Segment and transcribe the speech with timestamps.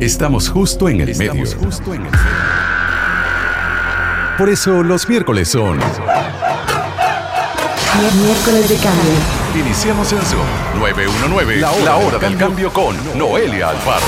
[0.00, 1.44] Estamos justo en el medio.
[4.38, 5.78] Por eso los miércoles son.
[8.22, 9.12] Miércoles de cambio.
[9.54, 10.46] Iniciamos en Zoom
[10.78, 14.06] 919, la hora, la hora del cambio con Noelia Alfaro.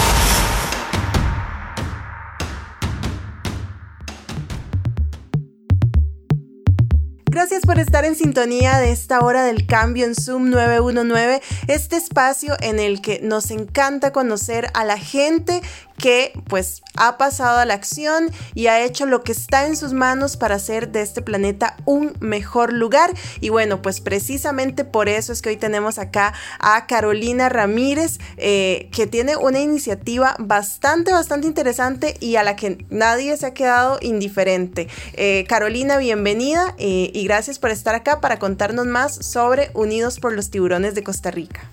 [7.32, 12.54] Gracias por estar en sintonía de esta hora del cambio en Zoom 919, este espacio
[12.60, 15.62] en el que nos encanta conocer a la gente
[15.98, 19.92] que pues ha pasado a la acción y ha hecho lo que está en sus
[19.92, 23.12] manos para hacer de este planeta un mejor lugar.
[23.40, 28.88] Y bueno, pues precisamente por eso es que hoy tenemos acá a Carolina Ramírez, eh,
[28.92, 33.98] que tiene una iniciativa bastante, bastante interesante y a la que nadie se ha quedado
[34.00, 34.88] indiferente.
[35.14, 40.32] Eh, Carolina, bienvenida eh, y gracias por estar acá para contarnos más sobre Unidos por
[40.32, 41.70] los Tiburones de Costa Rica.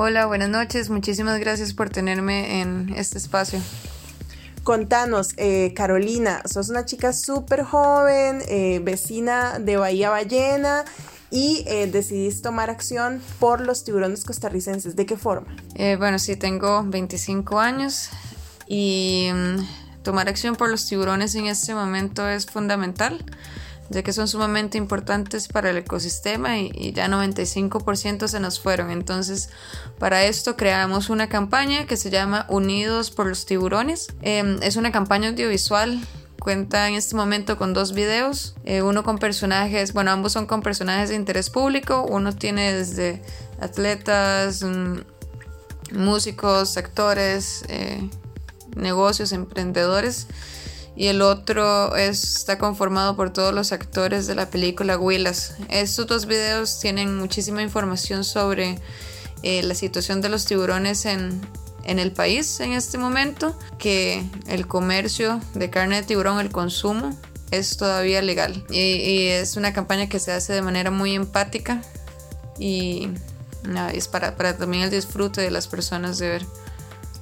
[0.00, 0.90] Hola, buenas noches.
[0.90, 3.58] Muchísimas gracias por tenerme en este espacio.
[4.62, 10.84] Contanos, eh, Carolina, sos una chica súper joven, eh, vecina de Bahía Ballena
[11.32, 14.94] y eh, decidís tomar acción por los tiburones costarricenses.
[14.94, 15.48] ¿De qué forma?
[15.98, 18.10] bueno, sí, tengo 25 años
[18.68, 23.24] y mm, tomar acción por los tiburones en este momento es fundamental
[23.90, 28.90] ya que son sumamente importantes para el ecosistema y, ya 95% se nos fueron.
[28.90, 29.50] Entonces,
[29.98, 34.08] para esto creamos una campaña que se llama Unidos por los Tiburones.
[34.22, 36.00] Em, es una campaña audiovisual
[36.38, 40.62] cuenta en este momento con dos videos, eh, uno con personajes, bueno, ambos son con
[40.62, 43.20] personajes de interés público, uno tiene desde
[43.60, 44.98] atletas, mm,
[45.92, 48.08] músicos, actores, eh,
[48.76, 50.28] negocios, emprendedores
[50.98, 55.54] y el otro está conformado por todos los actores de la película Willas.
[55.68, 58.80] Estos dos videos tienen muchísima información sobre
[59.44, 61.40] eh, la situación de los tiburones en,
[61.84, 67.16] el país en este momento, que el comercio de carne de tiburón, el consumo,
[67.52, 68.64] es todavía legal.
[68.68, 71.80] Y, es una campaña que se hace de manera muy empática
[72.58, 73.08] y
[73.94, 76.46] es para, para también el disfrute de las personas de ver.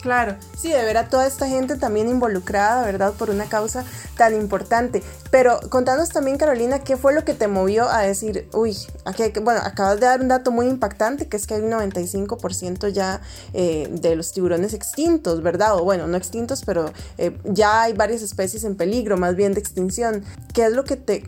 [0.01, 3.13] Claro, sí, de ver a toda esta gente también involucrada, ¿verdad?
[3.15, 3.85] Por una causa
[4.17, 5.03] tan importante.
[5.31, 9.61] Pero contanos también, Carolina, ¿qué fue lo que te movió a decir, uy, aquí bueno,
[9.65, 13.21] acabas de dar un dato muy impactante, que es que hay un 95% ya
[13.53, 15.77] eh, de los tiburones extintos, ¿verdad?
[15.77, 19.61] O bueno, no extintos, pero eh, ya hay varias especies en peligro, más bien de
[19.61, 20.25] extinción.
[20.53, 21.25] ¿Qué es lo que te,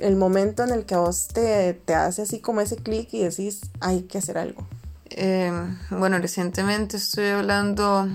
[0.00, 3.60] el momento en el que vos te, te hace así como ese clic y decís,
[3.80, 4.66] hay que hacer algo?
[5.14, 8.08] Em, bueno, recientemente estoy hablando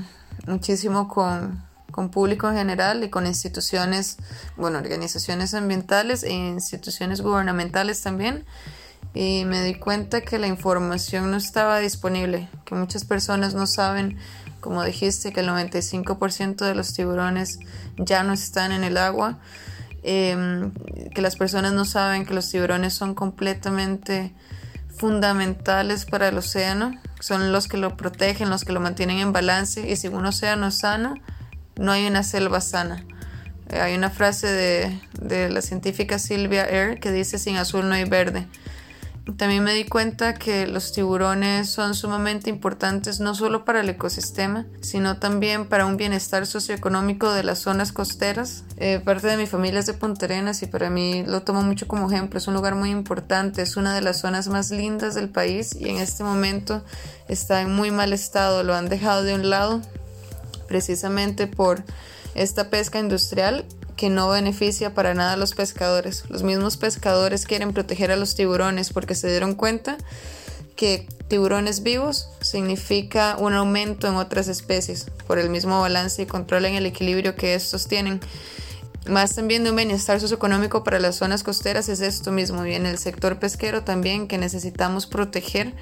[0.47, 4.17] muchísimo con, con, público en general y con instituciones,
[4.55, 8.45] bueno, organizaciones ambientales e instituciones gubernamentales también.
[9.13, 14.17] Y me di cuenta que la información no estaba disponible, que muchas personas no saben,
[14.59, 17.59] como dijiste, que el 95% de los tiburones
[17.97, 19.39] ya no están en el agua,
[20.01, 20.71] em,
[21.13, 24.33] que las personas no saben que los tiburones son completamente
[24.97, 29.89] fundamentales para el océano, son los que lo protegen, los que lo mantienen en balance
[29.89, 31.15] y sin un océano sano
[31.75, 33.03] no hay una selva sana.
[33.69, 37.95] Eh, hay una frase de, de la científica Sylvia Eyre que dice sin azul no
[37.95, 38.47] hay verde.
[39.35, 44.65] También me di cuenta que los tiburones son sumamente importantes no solo para el ecosistema,
[44.81, 48.63] sino también para un bienestar socioeconómico de las zonas costeras.
[48.77, 51.87] Eh, parte de mi familia es de Punta Arenas y para mí lo tomo mucho
[51.87, 52.37] como ejemplo.
[52.37, 55.89] Es un lugar muy importante, es una de las zonas más lindas del país y
[55.89, 56.83] en este momento
[57.27, 58.63] está en muy mal estado.
[58.63, 59.81] Lo han dejado de un lado
[60.67, 61.83] precisamente por
[62.33, 63.65] esta pesca industrial
[63.97, 66.23] que no beneficia para nada a los pescadores.
[66.29, 69.97] Los mismos pescadores quieren proteger a los tiburones porque se dieron cuenta
[70.77, 76.65] que tiburones vivos significa un aumento en otras especies por el mismo balance y control
[76.65, 78.21] en el equilibrio que estos tienen.
[79.09, 82.85] Más también de un bienestar socioeconómico para las zonas costeras es esto mismo, y en
[82.85, 85.73] el sector pesquero también que necesitamos proteger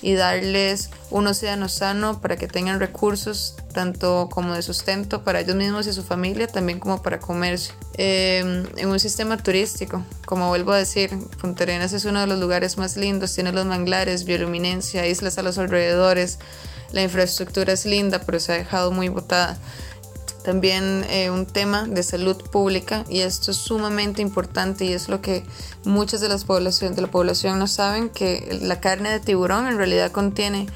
[0.00, 5.54] y darles un océano sano para que tengan recursos tanto como de sustento para ellos
[5.54, 7.74] mismos y su familia, también como para comercio.
[7.94, 12.40] Em, en un sistema turístico, como vuelvo a decir, Punta Arenas es uno de los
[12.40, 16.40] lugares más lindos, tiene los manglares, bioluminencia, islas a los alrededores,
[16.90, 19.56] la infraestructura es linda, pero se ha dejado muy botada
[20.42, 25.20] también eh, un tema de salud pública y esto es sumamente importante y es lo
[25.20, 25.44] que
[25.84, 29.76] muchas de las poblaciones de la población no saben que la carne de tiburón en
[29.76, 30.66] realidad contiene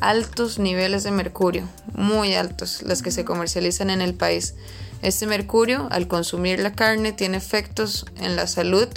[0.00, 4.54] altos niveles de mercurio, muy altos, las que se comercializan en el país.
[5.00, 8.88] Este mercurio, al consumir la carne, tiene efectos en la salud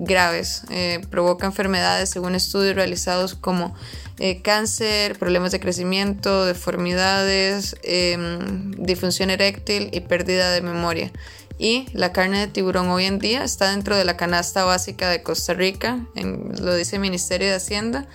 [0.00, 0.62] graves.
[0.70, 3.74] Eh, provoca enfermedades según estudios realizados como
[4.18, 11.12] eh, cáncer, problemas de crecimiento, deformidades, em, disfunción eréctil y pérdida de memoria.
[11.58, 15.22] Y la carne de tiburón hoy en día está dentro de la canasta básica de
[15.22, 18.06] Costa Rica, lo dice el Ministerio de Hacienda,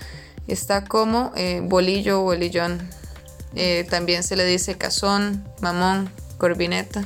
[0.48, 2.90] está como eh, bolillo o bolillón.
[3.90, 7.06] también se le dice cazón, mamón, corvineta.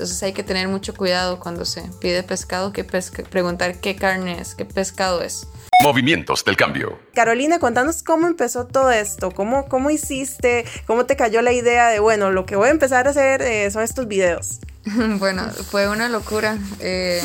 [0.00, 4.54] Entonces hay que tener mucho cuidado cuando se pide pescado, que preguntar qué carne es,
[4.54, 5.46] qué pescado es.
[5.82, 6.98] Movimientos del cambio.
[7.12, 12.00] Carolina, contanos cómo empezó todo esto, cómo, cómo hiciste, cómo te cayó la idea de,
[12.00, 14.60] bueno, lo que voy a empezar a hacer eh, son estos videos.
[15.18, 17.20] bueno, fue una locura, eh,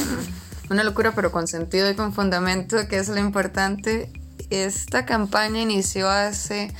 [0.69, 4.12] una locura pero con sentido y con fundamento, que es lo importante.
[4.50, 6.74] Esta campaña inició hace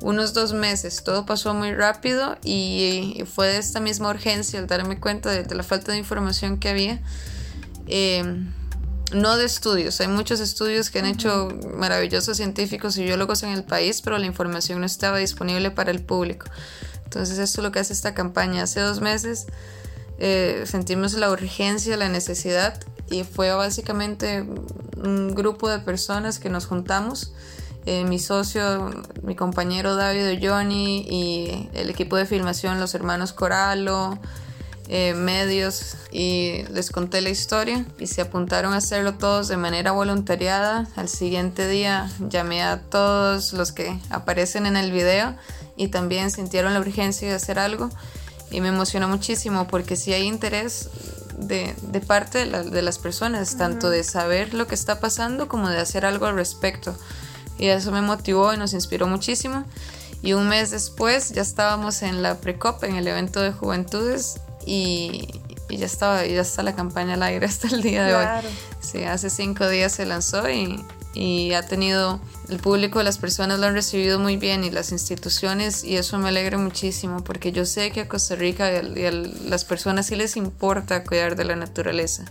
[0.00, 1.02] unos dos meses.
[1.02, 5.62] Todo pasó muy rápido y fue de esta misma urgencia al darme cuenta de, la
[5.62, 7.00] falta de información que había.
[7.86, 8.44] Eh,
[9.12, 13.62] no de estudios, hay muchos estudios que han hecho maravillosos científicos y biólogos en el
[13.62, 16.46] país, pero la información no estaba disponible para el público.
[17.04, 18.64] Entonces esto es lo que hace esta campaña.
[18.64, 19.46] Hace dos meses
[20.18, 24.44] eh, sentimos la urgencia, la necesidad y fue básicamente
[24.96, 27.32] un grupo de personas que nos juntamos
[27.86, 28.90] eh, mi socio,
[29.22, 34.18] mi compañero David Johnny y el equipo de filmación, los hermanos Coralo,
[34.88, 39.92] eh, medios, y les conté la historia y se apuntaron a hacerlo todos de manera
[39.92, 40.88] voluntariada.
[40.96, 45.34] Al siguiente día llamé a todos los que aparecen en el video
[45.76, 47.90] y también sintieron la urgencia de hacer algo
[48.50, 50.88] y me emocionó muchísimo porque si hay interés
[51.36, 51.74] de,
[52.06, 56.26] parte de, las personas, tanto de saber lo que está pasando como de hacer algo
[56.26, 56.96] al respecto.
[57.58, 59.64] Y eso me motivó y nos inspiró muchísimo.
[60.22, 65.28] Y un mes después ya estábamos en la Precop, en el evento de juventudes, y,
[65.68, 68.26] ya estaba, ya está la campaña al aire hasta el día de hoy.
[68.80, 70.84] Sí, hace cinco días se lanzó y,
[71.16, 72.20] y ha tenido
[72.50, 76.28] el público, las personas lo han recibido muy bien y las instituciones y eso me
[76.28, 80.36] alegra muchísimo porque yo sé que a Costa Rica y a, las personas sí les
[80.36, 82.24] importa cuidar de la naturaleza.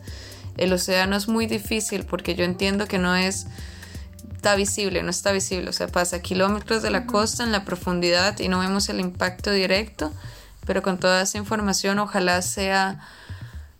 [0.57, 3.47] El océano es muy difícil porque yo entiendo que no es
[4.45, 8.37] está visible, no está visible, o sea, pasa kilómetros de la costa en la profundidad
[8.37, 10.13] y no vemos el impacto directo,
[10.67, 12.99] pero con toda esa información ojalá sea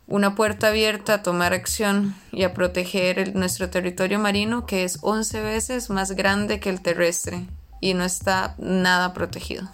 [0.08, 5.40] una puerta abierta a tomar acción y a proteger nuestro territorio marino que es 11
[5.40, 7.46] veces más grande que el terrestre
[7.80, 9.68] y no está nada protegido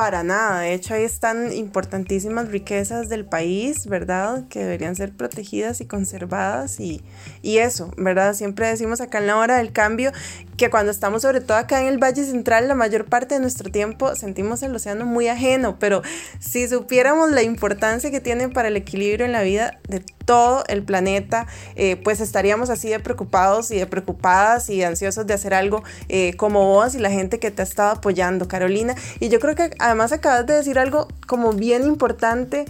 [0.00, 0.60] para nada.
[0.60, 4.48] De hecho, ahí están importantísimas riquezas del país, ¿verdad?
[4.48, 7.02] Que deberían ser protegidas y conservadas y,
[7.42, 8.32] y eso, ¿verdad?
[8.32, 10.10] Siempre decimos acá en la hora del cambio
[10.56, 13.70] que cuando estamos sobre todo acá en el Valle Central, la mayor parte de nuestro
[13.70, 16.00] tiempo sentimos el océano muy ajeno, pero
[16.38, 20.84] si supiéramos la importancia que tiene para el equilibrio en la vida de todo el
[20.84, 25.82] planeta, eh, pues estaríamos así de preocupados y de preocupadas y ansiosos de hacer algo
[26.08, 28.94] eh, como vos y la gente que te ha estado apoyando, Carolina.
[29.18, 32.66] Y yo creo que además acabas de decir algo como bien importante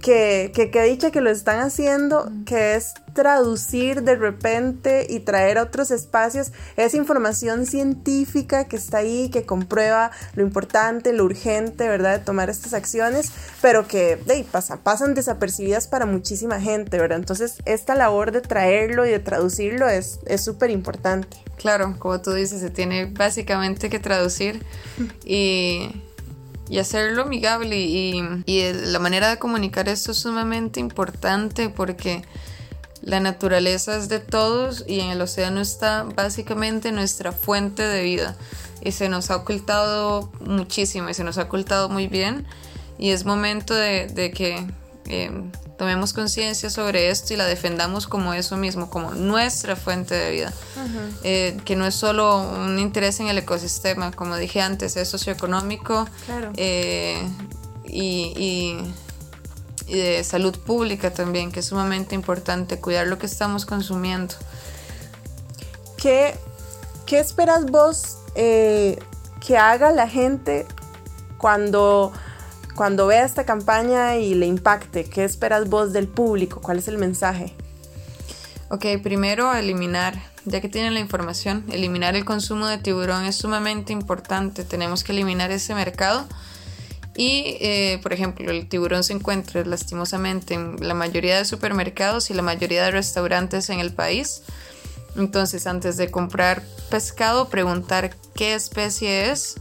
[0.00, 5.58] que, que, que dicha que lo están haciendo, que es traducir de repente y traer
[5.58, 11.88] a otros espacios esa información científica que está ahí, que comprueba lo importante, lo urgente,
[11.88, 12.18] ¿verdad?
[12.18, 17.18] De tomar estas acciones, pero que de, pasa, pasan desapercibidas para muchísima gente, ¿verdad?
[17.18, 21.38] Entonces, esta labor de traerlo y de traducirlo es súper importante.
[21.58, 24.64] Claro, como tú dices, se tiene básicamente que traducir
[25.24, 25.90] y
[26.68, 32.22] y hacerlo amigable y, y, la manera de comunicar esto es sumamente importante porque
[33.02, 38.36] la naturaleza es de todos y en el océano está básicamente nuestra fuente de vida.
[38.82, 42.46] Y se nos ha ocultado muchísimo y se nos ha ocultado muy bien.
[42.98, 44.66] Y es momento de, de que
[45.06, 45.30] eh,
[45.78, 50.52] tomemos conciencia sobre esto y la defendamos como eso mismo, como nuestra fuente de vida,
[51.22, 56.06] eh, que no es solo un interés en el ecosistema, como dije antes, es socioeconómico
[56.56, 57.22] eh,
[57.84, 58.74] y,
[59.86, 64.34] y, de salud pública también, que es sumamente importante cuidar lo que estamos consumiendo.
[65.96, 66.36] ¿Qué,
[67.06, 68.98] qué esperas vos eh,
[69.40, 70.66] que haga la gente
[71.38, 72.12] cuando
[72.78, 76.60] cuando vea esta campaña y le impacte, ¿qué esperas vos del público?
[76.60, 77.52] ¿Cuál es el mensaje?
[78.68, 83.92] Ok, primero eliminar, ya que tienen la información, eliminar el consumo de tiburón es sumamente
[83.92, 84.62] importante.
[84.62, 86.24] Tenemos que eliminar ese mercado.
[87.16, 92.34] Y, eh, por ejemplo, el tiburón se encuentra lastimosamente en la mayoría de supermercados y
[92.34, 94.42] la mayoría de restaurantes en el país.
[95.16, 99.56] Entonces, antes de comprar pescado, preguntar qué especie es,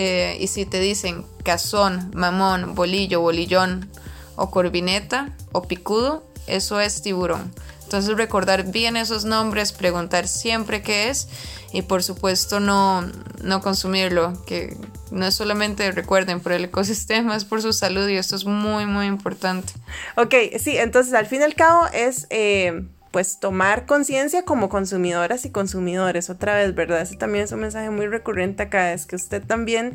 [0.00, 3.90] eh, y si te dicen cazón, mamón, bolillo, bolillón
[4.36, 7.52] o corvineta o picudo, eso es tiburón.
[7.82, 11.28] Entonces recordar bien esos nombres, preguntar siempre qué es
[11.72, 13.10] y por supuesto no,
[13.42, 14.76] no consumirlo, que
[15.10, 18.86] no es solamente recuerden por el ecosistema, es por su salud y esto es muy
[18.86, 19.72] muy importante.
[20.16, 22.28] Ok, sí, entonces al fin y al cabo es...
[22.30, 27.00] Eh, pues tomar conciencia como consumidoras y consumidores otra vez, ¿verdad?
[27.00, 29.94] Ese también es un mensaje muy recurrente acá, es que usted también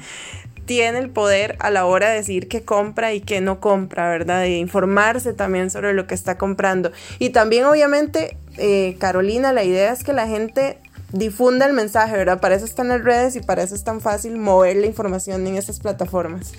[0.66, 4.42] tiene el poder a la hora de decir qué compra y qué no compra, ¿verdad?
[4.42, 6.92] De informarse también sobre lo que está comprando.
[7.20, 10.78] Y también, obviamente, eh, Carolina, la idea es que la gente
[11.12, 12.40] difunda el mensaje, ¿verdad?
[12.40, 15.58] Para eso están las redes y para eso es tan fácil mover la información en
[15.58, 16.54] estas plataformas.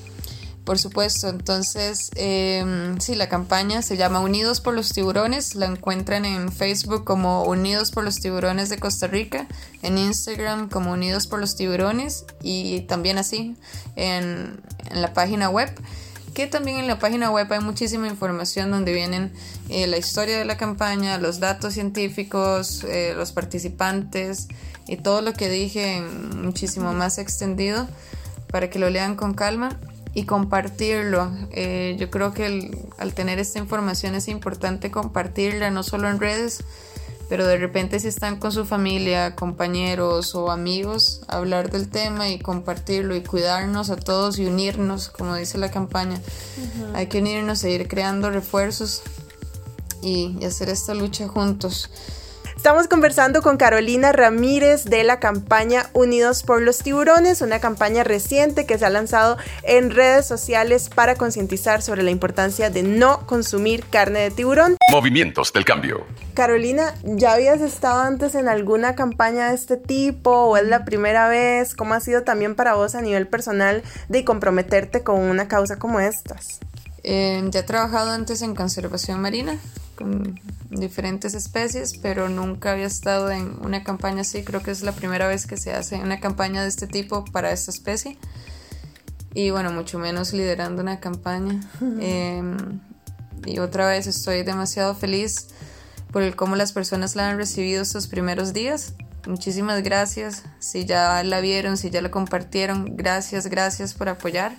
[0.65, 6.25] Por supuesto, entonces eh, sí, la campaña se llama Unidos por los Tiburones, la encuentran
[6.25, 9.47] en Facebook como Unidos por los Tiburones de Costa Rica,
[9.83, 13.57] en Instagram como Unidos por los Tiburones y también así
[13.95, 14.59] en,
[14.91, 15.71] la página web
[16.33, 19.33] que también en la página web hay muchísima información donde vienen
[19.69, 24.49] eh, la historia de la campaña, los datos científicos, eh, los participantes
[24.89, 27.87] y todo lo que dije muchísimo más extendido
[28.49, 29.79] para que lo lean con calma
[30.15, 31.31] y compartirlo.
[31.51, 36.65] Eh, yo creo que al tener esta información es importante compartirla, no solo en redes,
[37.29, 42.39] pero de repente si están con su familia, compañeros o amigos, hablar del tema y
[42.39, 46.21] compartirlo y cuidarnos a todos y unirnos, como dice la campaña.
[46.95, 49.03] Hay que unirnos e ir creando refuerzos
[50.03, 51.91] y hacer esta lucha juntos.
[52.57, 58.65] Estamos conversando con Carolina Ramírez de la campaña Unidos por los Tiburones, una campaña reciente
[58.65, 63.85] que se ha lanzado en redes sociales para concientizar sobre la importancia de no consumir
[63.85, 64.77] carne de tiburón.
[64.91, 66.07] Movimientos del cambio.
[66.33, 71.29] Carolina, ¿ya habías estado antes en alguna campaña de este tipo o es la primera
[71.29, 71.75] vez?
[71.75, 76.01] ¿Cómo ha sido también para vos a nivel personal de comprometerte con una causa como
[76.01, 76.61] estas?
[77.03, 79.59] Eh, ya he trabajado antes en conservación marina
[79.95, 84.45] con diferentes especies, pero nunca había estado en una campaña así.
[84.45, 87.53] Creo que es la primera vez que se hace una campaña de este tipo para
[87.53, 88.19] esta especie.
[89.35, 91.61] Y bueno, mucho menos liderando una campaña.
[92.01, 92.81] Em,
[93.47, 95.49] y otra vez estoy demasiado feliz
[96.13, 98.95] por el cómo las personas la han recibido estos primeros días.
[99.27, 100.45] Muchísimas gracias.
[100.59, 104.55] Si ya la vieron, si ya la compartieron, gracias, gracias por apoyar.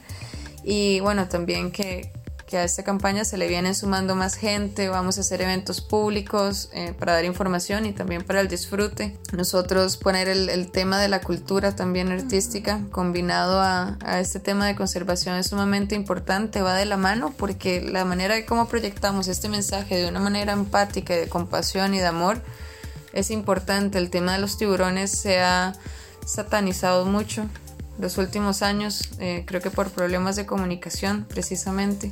[0.63, 2.11] Y bueno, también que,
[2.47, 6.69] que a esta campaña se le viene sumando más gente, vamos a hacer eventos públicos
[6.73, 9.17] eh, para dar información y también para el disfrute.
[9.33, 14.75] Nosotros poner el, tema de la cultura también artística combinado a, a, este tema de
[14.75, 19.49] conservación es sumamente importante, va de la mano porque la manera de cómo proyectamos este
[19.49, 22.41] mensaje de una manera empática de compasión y de amor
[23.13, 23.97] es importante.
[23.97, 25.73] El tema de los tiburones se ha
[26.25, 27.47] satanizado mucho
[27.97, 32.11] los últimos años, eh, creo que por problemas de comunicación precisamente.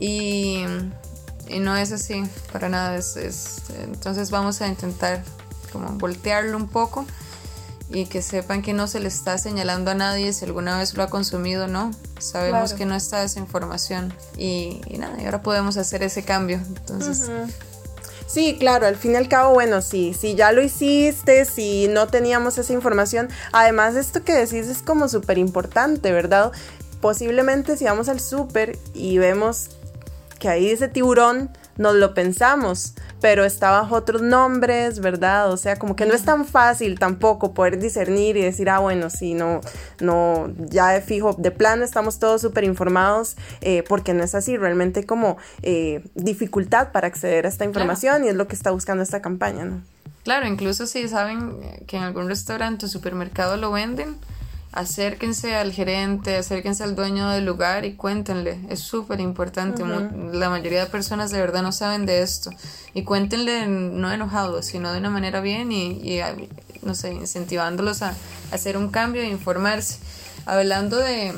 [0.00, 0.64] y,
[1.48, 2.96] y, no es así, para nada.
[2.96, 5.22] Es, entonces vamos a intentar
[5.72, 7.04] como voltearlo un poco
[7.90, 11.02] y que sepan que no se le está señalando a nadie si alguna vez lo
[11.02, 11.90] ha consumido o no.
[12.18, 16.56] Sabemos que no está esa información y, y, nada, y ahora podemos hacer ese cambio.
[16.56, 17.30] Entonces...
[18.28, 22.08] Sí, claro, al fin y al cabo, bueno, sí, si ya lo hiciste, si no
[22.08, 26.52] teníamos esa información, además esto que decís es como súper importante, ¿verdad?
[27.00, 29.70] Posiblemente si vamos al súper y vemos
[30.38, 35.50] que ahí dice tiburón, nos lo pensamos, pero está bajo otros nombres, ¿verdad?
[35.50, 39.08] O sea, como que no es tan fácil tampoco poder discernir y decir, ah, bueno,
[39.10, 39.60] sí, no,
[40.00, 44.56] no, ya de fijo, de plano estamos todos súper informados, eh, porque no es así,
[44.56, 49.02] realmente como eh, dificultad para acceder a esta información y es lo que está buscando
[49.02, 49.80] esta campaña, ¿no?
[50.24, 54.16] Claro, incluso si saben que en algún restaurante o supermercado lo venden,
[54.78, 58.60] acérquense al gerente, acérquense al dueño del lugar y cuéntenle.
[58.68, 59.82] Es súper importante.
[60.32, 62.50] La mayoría de personas de verdad no saben de esto.
[62.94, 66.20] Y cuéntenle no enojados, sino de una manera bien y,
[66.82, 68.14] no sé, incentivándolos a,
[68.52, 69.98] hacer un cambio e informarse.
[70.46, 71.34] Hablando de,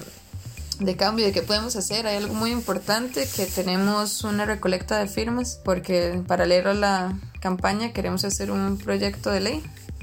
[0.78, 5.08] de cambio, de qué podemos hacer, hay algo muy importante que tenemos una recolecta de
[5.08, 9.62] firmas porque en paralelo a la campaña queremos hacer un proyecto de ley.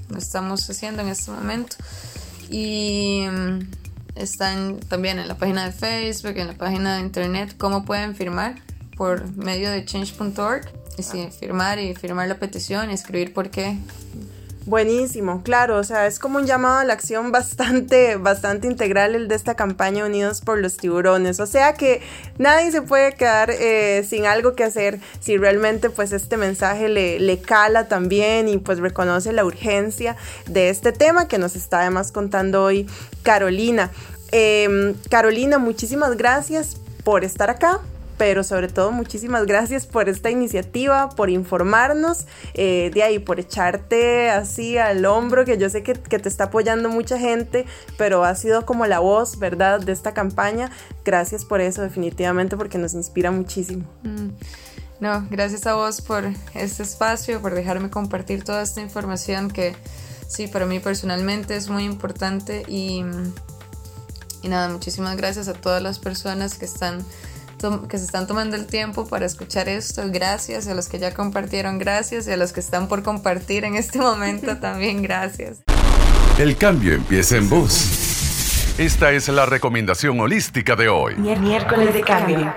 [0.10, 1.76] Lo estamos haciendo en este momento
[2.50, 3.60] y mm,
[4.16, 8.56] están también en la página de Facebook, en la página de internet, cómo pueden firmar
[8.96, 10.66] por medio de change.org.
[10.98, 13.78] Y sí, firmar y firmar la petición y escribir por qué
[14.68, 19.30] Buenísimo, claro, o sea, es como un llamado a la acción bastante, bastante integral el
[19.30, 22.02] de esta campaña Unidos por los Tiburones, o sea que
[22.38, 27.18] nadie se puede quedar eh, sin algo que hacer si realmente pues este mensaje le,
[27.18, 32.12] le cala también y pues reconoce la urgencia de este tema que nos está además
[32.12, 32.88] contando hoy
[33.24, 33.90] Carolina.
[34.34, 37.80] Em, Carolina, muchísimas gracias por estar acá,
[38.18, 44.30] pero sobre todo muchísimas gracias por esta iniciativa, por informarnos, eh, de ahí, por echarte
[44.30, 47.66] así al hombro, que yo sé que, te está apoyando mucha gente,
[47.98, 50.72] pero ha sido como la voz, ¿verdad?, de esta campaña.
[51.06, 53.86] Gracias por eso, definitivamente, porque nos inspira muchísimo.
[54.04, 54.30] Mm.
[55.00, 56.24] No, gracias a vos por
[56.56, 59.76] este espacio, por dejarme compartir toda esta información que
[60.28, 63.04] sí, para mí personalmente es muy importante y,
[64.42, 67.06] y nada, muchísimas gracias a todas las personas que están
[67.90, 70.04] que se están tomando el tiempo para escuchar esto.
[70.08, 73.76] Gracias a los que ya compartieron, gracias y a los que están por compartir en
[73.76, 75.60] este momento también, gracias.
[76.38, 78.78] El cambio empieza en vos.
[78.78, 81.16] Esta es la recomendación holística de hoy.
[81.16, 82.56] Miércoles de cambio.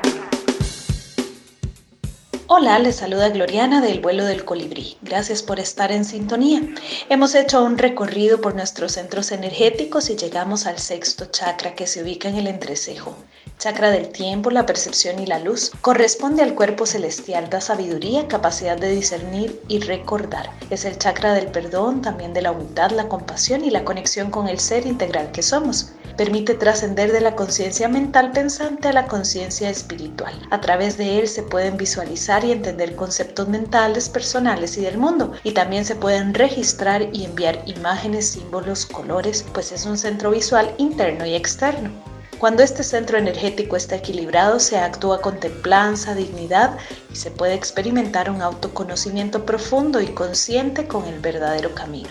[2.53, 4.99] Hola, les saluda Gloriana del vuelo del colibrí.
[5.03, 6.61] Gracias por estar en sintonía.
[7.09, 12.03] Hemos hecho un recorrido por nuestros centros energéticos y llegamos al sexto chakra que se
[12.03, 13.17] ubica en el entrecejo.
[13.61, 15.71] Chakra del tiempo, la percepción y la luz.
[15.83, 20.49] Corresponde al cuerpo celestial, da sabiduría, capacidad de discernir y recordar.
[20.71, 24.49] Es el chakra del perdón, también de la humildad, la compasión y la conexión con
[24.49, 29.69] el ser integral que somos permite trascender de la conciencia mental pensante a la conciencia
[29.71, 30.35] espiritual.
[30.51, 35.33] A través de él se pueden visualizar y entender conceptos mentales, personales y del mundo,
[35.45, 40.75] y también se pueden registrar y enviar imágenes, símbolos, colores, pues es un centro visual
[40.79, 42.10] interno y externo.
[42.41, 46.79] Cuando este centro energético está equilibrado, se actúa con templanza, dignidad
[47.13, 52.09] y se puede experimentar un autoconocimiento profundo y consciente con el verdadero camino.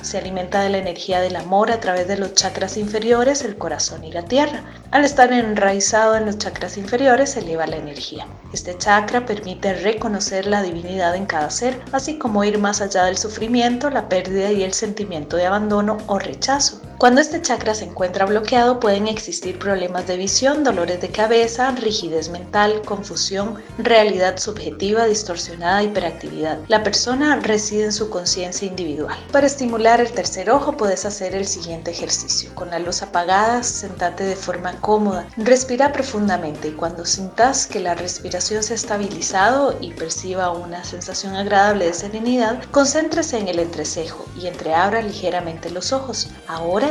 [0.00, 4.02] Se alimenta de la energía del amor a través de los chakras inferiores, el corazón
[4.02, 4.64] y la tierra.
[4.92, 8.26] Al estar enraizado en los chakras inferiores, se eleva la energía.
[8.54, 13.18] Este chakra permite reconocer la divinidad en cada ser, así como ir más allá del
[13.18, 16.80] sufrimiento, la pérdida y el sentimiento de abandono o rechazo.
[16.98, 22.30] Cuando este chakra se encuentra bloqueado pueden existir problemas de visión, dolores de cabeza, rigidez
[22.30, 26.58] mental, confusión, realidad subjetiva distorsionada, hiperactividad.
[26.68, 29.14] La persona reside en su conciencia individual.
[29.30, 32.50] Para estimular el tercer ojo puedes hacer el siguiente ejercicio.
[32.54, 37.94] Con la luz apagada, sentate de forma cómoda, respira profundamente y cuando sintas que la
[37.94, 44.24] respiración se ha estabilizado y perciba una sensación agradable de serenidad, concéntrese en el entrecejo
[44.40, 46.28] y entreabra ligeramente los ojos.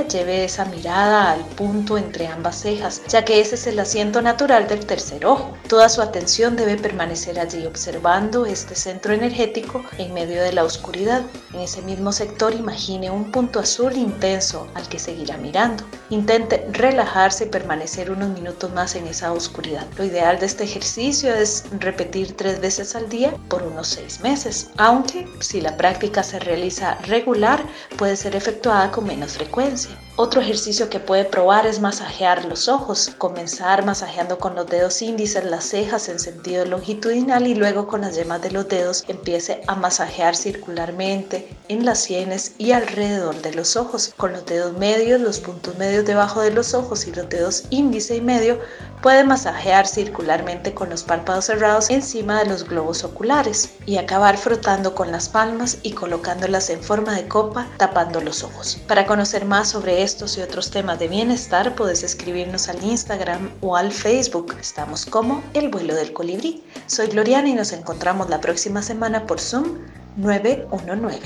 [0.03, 4.67] Lleve esa mirada al punto entre ambas cejas, ya que ese es el asiento natural
[4.67, 5.57] del tercer ojo.
[5.67, 11.23] Toda su atención debe permanecer allí observando este centro energético en medio de la oscuridad.
[11.53, 15.83] En ese mismo sector imagine un punto azul intenso al que seguirá mirando.
[16.15, 19.85] Intente relajarse y permanecer unos minutos más en esa oscuridad.
[19.97, 24.69] Lo ideal de este ejercicio es repetir tres veces al día por unos seis meses,
[24.77, 27.61] aunque si la práctica se realiza regular
[27.97, 29.91] puede ser efectuada con menos frecuencia.
[30.17, 33.11] Otro ejercicio que puede probar es masajear los ojos.
[33.17, 38.15] Comenzar masajeando con los dedos índices las cejas en sentido longitudinal y luego con las
[38.15, 43.75] yemas de los dedos empiece a masajear circularmente en las sienes y alrededor de los
[43.75, 44.13] ojos.
[44.15, 48.15] Con los dedos medios, los puntos medios debajo de los ojos y los dedos índice
[48.15, 48.61] y medio
[49.01, 54.95] puede masajear circularmente con los párpados cerrados encima de los globos oculares y acabar frotando
[54.95, 58.79] con las palmas y colocándolas en forma de copa tapando los ojos.
[58.87, 63.75] Para conocer más sobre estos y otros temas de bienestar puedes escribirnos al Instagram o
[63.75, 64.55] al Facebook.
[64.61, 66.63] Estamos como El vuelo del colibrí.
[66.85, 69.79] Soy Gloriana y nos encontramos la próxima semana por Zoom
[70.17, 71.19] 919.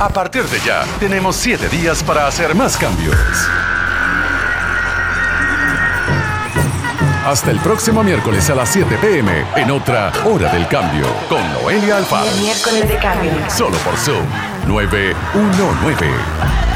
[0.00, 3.14] A partir de ya, tenemos 7 días para hacer más cambios.
[7.26, 11.98] Hasta el próximo miércoles a las 7 pm en otra Hora del Cambio con Noelia
[11.98, 12.30] Alfaro.
[12.38, 13.32] Miércoles de Cambio.
[13.50, 16.71] Solo por Zoom 919.